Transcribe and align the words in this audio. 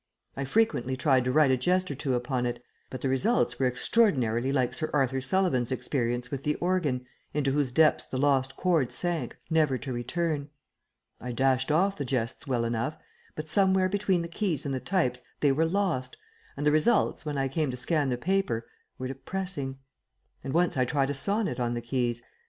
I 0.35 0.45
frequently 0.45 0.97
tried 0.97 1.25
to 1.25 1.31
write 1.31 1.51
a 1.51 1.57
jest 1.57 1.91
or 1.91 1.93
two 1.93 2.15
upon 2.15 2.47
it, 2.47 2.59
but 2.89 3.01
the 3.01 3.07
results 3.07 3.59
were 3.59 3.67
extraordinarily 3.67 4.51
like 4.51 4.73
Sir 4.73 4.89
Arthur 4.93 5.21
Sullivan's 5.21 5.71
experience 5.71 6.31
with 6.31 6.43
the 6.43 6.55
organ 6.55 7.05
into 7.35 7.51
whose 7.51 7.71
depths 7.71 8.07
the 8.07 8.17
lost 8.17 8.57
chord 8.57 8.91
sank, 8.91 9.37
never 9.51 9.77
to 9.77 9.93
return. 9.93 10.49
I 11.19 11.33
dashed 11.33 11.71
off 11.71 11.97
the 11.97 12.03
jests 12.03 12.47
well 12.47 12.65
enough, 12.65 12.97
but 13.35 13.47
somewhere 13.47 13.89
between 13.89 14.23
the 14.23 14.27
keys 14.27 14.65
and 14.65 14.73
the 14.73 14.79
types 14.79 15.21
they 15.39 15.51
were 15.51 15.67
lost, 15.67 16.17
and 16.57 16.65
the 16.65 16.71
results, 16.71 17.23
when 17.23 17.37
I 17.37 17.47
came 17.47 17.69
to 17.69 17.77
scan 17.77 18.09
the 18.09 18.17
paper, 18.17 18.65
were 18.97 19.07
depressing. 19.07 19.77
And 20.43 20.51
once 20.51 20.77
I 20.77 20.83
tried 20.85 21.11
a 21.11 21.13
sonnet 21.13 21.59
on 21.59 21.75
the 21.75 21.79
keys. 21.81 22.23